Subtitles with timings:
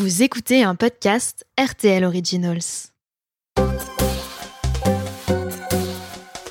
[0.00, 2.88] Vous écoutez un podcast RTL Originals.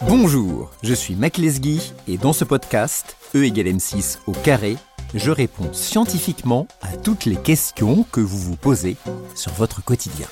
[0.02, 4.78] Bonjour, je suis Mac Lesguy et dans ce podcast, E égale M6 au carré,
[5.16, 8.98] je réponds scientifiquement à toutes les questions que vous vous posez
[9.34, 10.28] sur votre quotidien.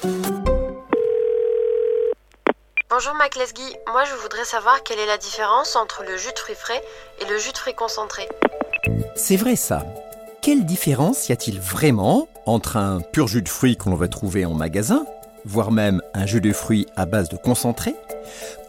[2.91, 6.37] Bonjour Mac Lesguy, moi je voudrais savoir quelle est la différence entre le jus de
[6.37, 6.83] fruits frais
[7.19, 8.29] et le jus de fruits concentré.
[9.15, 9.83] C'est vrai ça.
[10.47, 14.45] Quelle différence y a-t-il vraiment entre un pur jus de fruits que l'on va trouver
[14.45, 15.05] en magasin,
[15.43, 17.93] voire même un jus de fruits à base de concentré,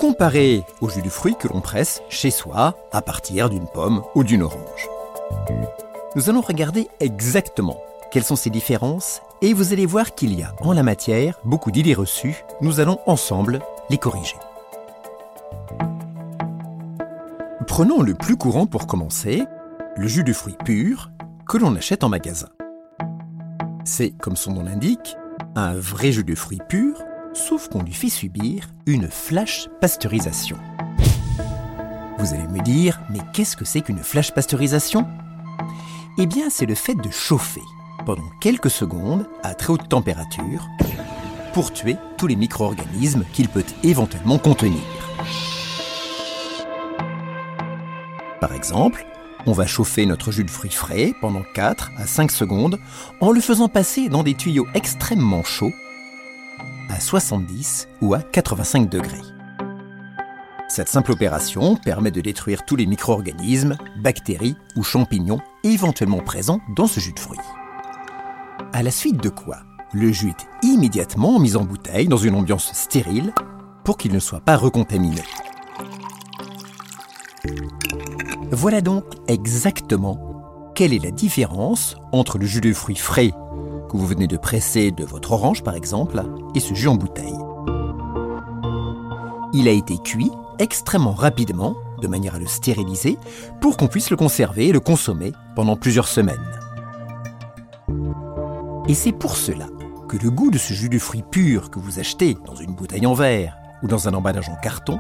[0.00, 4.24] comparé au jus de fruits que l'on presse chez soi à partir d'une pomme ou
[4.24, 4.88] d'une orange?
[6.16, 10.56] Nous allons regarder exactement quelles sont ces différences et vous allez voir qu'il y a
[10.62, 12.42] en la matière beaucoup d'idées reçues.
[12.60, 14.34] Nous allons ensemble les corriger.
[17.69, 19.45] Prenons le plus courant pour commencer,
[19.97, 21.12] le jus de fruits pur
[21.48, 22.51] que l'on achète en magasin.
[23.84, 25.16] C'est, comme son nom l'indique,
[25.56, 27.02] un vrai jus de fruits pur,
[27.33, 30.59] sauf qu'on lui fait subir une flash pasteurisation.
[32.19, 35.09] Vous allez me dire, mais qu'est-ce que c'est qu'une flash pasteurisation?
[36.19, 37.62] Eh bien, c'est le fait de chauffer
[38.05, 40.69] pendant quelques secondes à très haute température
[41.55, 44.83] pour tuer tous les micro-organismes qu'il peut éventuellement contenir.
[48.41, 49.06] Par exemple,
[49.48, 52.78] on va chauffer notre jus de fruits frais pendant 4 à 5 secondes
[53.22, 55.72] en le faisant passer dans des tuyaux extrêmement chauds
[56.91, 59.22] à 70 ou à 85 degrés.
[60.69, 66.86] Cette simple opération permet de détruire tous les micro-organismes, bactéries ou champignons éventuellement présents dans
[66.86, 67.38] ce jus de fruits.
[68.74, 69.60] À la suite de quoi,
[69.94, 73.32] le jus est immédiatement mis en bouteille dans une ambiance stérile
[73.82, 75.22] pour qu'il ne soit pas recontaminé.
[78.61, 80.19] Voilà donc exactement
[80.75, 84.91] quelle est la différence entre le jus de fruits frais que vous venez de presser
[84.91, 86.20] de votre orange par exemple
[86.56, 87.39] et ce jus en bouteille.
[89.53, 93.16] Il a été cuit extrêmement rapidement, de manière à le stériliser,
[93.60, 96.37] pour qu'on puisse le conserver et le consommer pendant plusieurs semaines.
[98.88, 99.69] Et c'est pour cela
[100.09, 103.06] que le goût de ce jus de fruits pur que vous achetez dans une bouteille
[103.06, 104.99] en verre ou dans un emballage en carton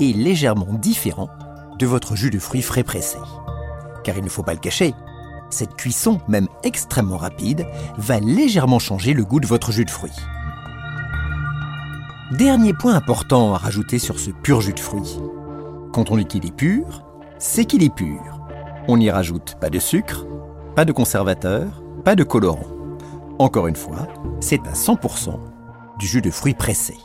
[0.00, 1.30] est légèrement différent
[1.80, 3.16] de votre jus de fruits frais pressé.
[4.04, 4.94] Car il ne faut pas le cacher,
[5.48, 10.12] cette cuisson, même extrêmement rapide, va légèrement changer le goût de votre jus de fruits.
[12.32, 15.18] Dernier point important à rajouter sur ce pur jus de fruits.
[15.92, 17.04] Quand on dit qu'il est pur,
[17.38, 18.20] c'est qu'il est pur.
[18.86, 20.26] On n'y rajoute pas de sucre,
[20.76, 22.66] pas de conservateur, pas de colorant.
[23.38, 24.06] Encore une fois,
[24.40, 25.40] c'est à 100%
[25.98, 26.96] du jus de fruits pressé.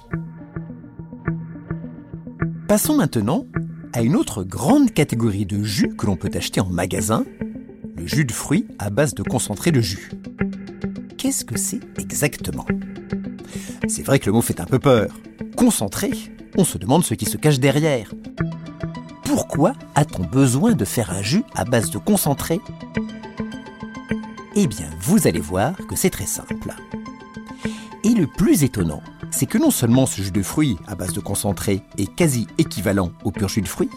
[2.68, 3.46] Passons maintenant
[3.96, 7.24] à une autre grande catégorie de jus que l'on peut acheter en magasin,
[7.96, 10.12] le jus de fruits à base de concentré de jus.
[11.18, 12.66] Qu'est-ce que c'est exactement?
[13.88, 15.18] C'est vrai que le mot fait un peu peur.
[15.56, 16.12] Concentré,
[16.58, 18.14] on se demande ce qui se cache derrière.
[19.24, 22.60] Pourquoi a-t-on besoin de faire un jus à base de concentré?
[24.58, 26.76] Eh bien, vous allez voir que c'est très simple.
[28.04, 29.02] Et le plus étonnant,
[29.36, 33.12] c'est que non seulement ce jus de fruits à base de concentré est quasi équivalent
[33.26, 33.90] au pur jus de fruits,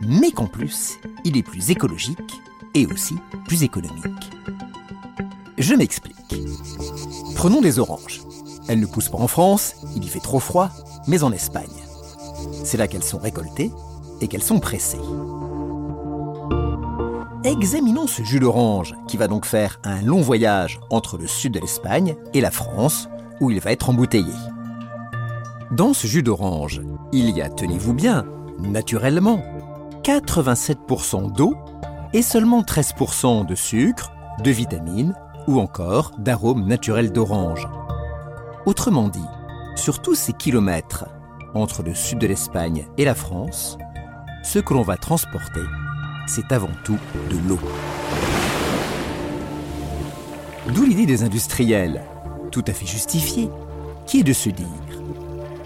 [0.00, 2.40] mais qu'en plus, il est plus écologique
[2.74, 3.16] et aussi
[3.46, 4.30] plus économique.
[5.58, 6.16] Je m'explique.
[7.34, 8.22] Prenons des oranges.
[8.68, 10.70] Elles ne poussent pas en France, il y fait trop froid,
[11.06, 11.68] mais en Espagne.
[12.64, 13.70] C'est là qu'elles sont récoltées
[14.22, 15.00] et qu'elles sont pressées.
[17.44, 21.60] Examinons ce jus d'orange qui va donc faire un long voyage entre le sud de
[21.60, 23.08] l'Espagne et la France
[23.42, 24.32] où il va être embouteillé.
[25.72, 26.80] Dans ce jus d'orange,
[27.12, 28.24] il y a, tenez-vous bien,
[28.60, 29.42] naturellement,
[30.04, 31.56] 87% d'eau
[32.12, 34.12] et seulement 13% de sucre,
[34.44, 35.14] de vitamines
[35.48, 37.68] ou encore d'arômes naturels d'orange.
[38.64, 39.20] Autrement dit,
[39.74, 41.06] sur tous ces kilomètres
[41.54, 43.76] entre le sud de l'Espagne et la France,
[44.44, 45.64] ce que l'on va transporter,
[46.28, 46.98] c'est avant tout
[47.28, 47.58] de l'eau.
[50.72, 52.02] D'où l'idée des industriels
[52.52, 53.50] tout à fait justifié,
[54.06, 54.66] qui est de se dire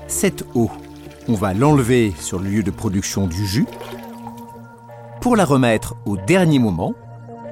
[0.08, 0.70] cette eau,
[1.28, 3.66] on va l'enlever sur le lieu de production du jus
[5.20, 6.94] pour la remettre au dernier moment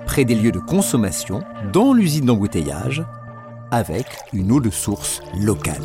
[0.07, 1.43] près des lieux de consommation
[1.73, 3.05] dans l'usine d'embouteillage
[3.73, 5.83] avec une eau de source locale.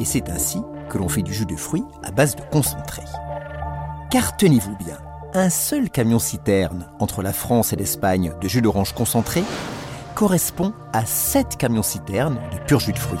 [0.00, 3.02] Et c'est ainsi que l'on fait du jus de fruits à base de concentré.
[4.10, 4.98] Car tenez-vous bien,
[5.34, 9.44] un seul camion citerne entre la France et l'Espagne de jus d'orange concentré
[10.20, 13.18] correspond à 7 camions-citernes de pur jus de fruits.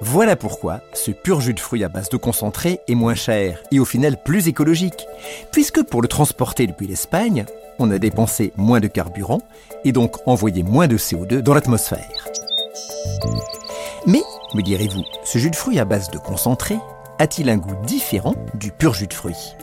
[0.00, 3.78] Voilà pourquoi ce pur jus de fruits à base de concentré est moins cher et
[3.78, 5.06] au final plus écologique,
[5.52, 7.44] puisque pour le transporter depuis l'Espagne,
[7.78, 9.42] on a dépensé moins de carburant
[9.84, 12.28] et donc envoyé moins de CO2 dans l'atmosphère.
[14.06, 14.22] Mais,
[14.54, 16.78] me direz-vous, ce jus de fruits à base de concentré
[17.18, 19.54] a-t-il un goût différent du pur jus de fruits?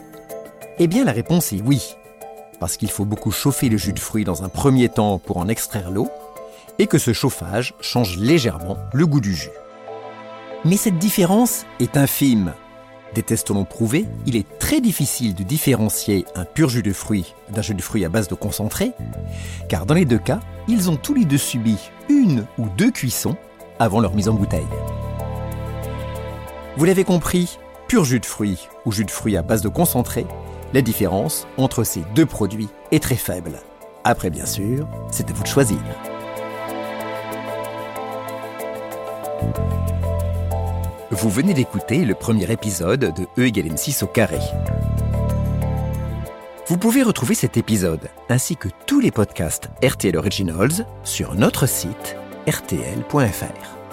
[0.80, 1.94] Eh bien la réponse est oui,
[2.58, 5.46] parce qu'il faut beaucoup chauffer le jus de fruits dans un premier temps pour en
[5.46, 6.08] extraire l'eau,
[6.80, 9.50] et que ce chauffage change légèrement le goût du jus.
[10.64, 12.54] Mais cette différence est infime.
[13.14, 17.34] Des tests l'ont prouvé, il est très difficile de différencier un pur jus de fruits
[17.50, 18.90] d'un jus de fruits à base de concentré,
[19.68, 21.78] car dans les deux cas, ils ont tous les deux subi
[22.08, 23.36] une ou deux cuissons
[23.78, 24.66] avant leur mise en bouteille.
[26.76, 30.26] Vous l'avez compris, pur jus de fruits ou jus de fruits à base de concentré,
[30.74, 33.60] la différence entre ces deux produits est très faible.
[34.02, 35.78] Après, bien sûr, c'est à vous de choisir.
[41.12, 44.40] Vous venez d'écouter le premier épisode de E égale M6 au carré.
[46.66, 52.16] Vous pouvez retrouver cet épisode ainsi que tous les podcasts RTL Originals sur notre site
[52.48, 53.83] rtl.fr.